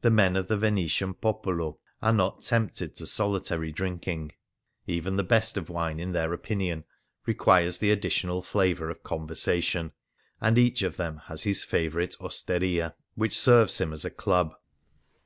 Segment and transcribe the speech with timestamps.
[0.00, 4.32] The men of the Venetian popolo are not tempted to solitary drinking.
[4.86, 6.84] Even the best of wine in their opinion
[7.26, 9.92] requires the additional flavour of conversation;
[10.40, 13.92] and each of them hsis his favourite osteria, H7 A GONDOLIER Varia which serves him
[13.92, 14.54] as a club.